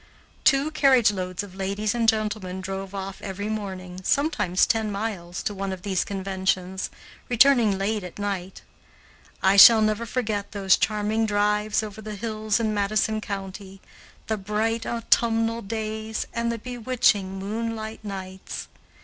Two 0.43 0.71
carriage 0.71 1.11
loads 1.11 1.43
of 1.43 1.53
ladies 1.53 1.93
and 1.93 2.09
gentlemen 2.09 2.59
drove 2.59 2.95
off 2.95 3.21
every 3.21 3.49
morning, 3.49 3.99
sometimes 4.03 4.65
ten 4.65 4.91
miles, 4.91 5.43
to 5.43 5.53
one 5.53 5.71
of 5.71 5.83
these 5.83 6.03
conventions, 6.03 6.89
returning 7.29 7.77
late 7.77 8.03
at 8.03 8.17
night. 8.17 8.63
I 9.43 9.57
shall 9.57 9.79
never 9.79 10.07
forget 10.07 10.53
those 10.53 10.75
charming 10.75 11.27
drives 11.27 11.83
over 11.83 12.01
the 12.01 12.15
hills 12.15 12.59
in 12.59 12.73
Madison 12.73 13.21
County, 13.21 13.79
the 14.25 14.37
bright 14.37 14.87
autumnal 14.87 15.61
days, 15.61 16.25
and 16.33 16.51
the 16.51 16.57
bewitching 16.57 17.37
moonlight 17.37 18.03
nights. 18.03 18.69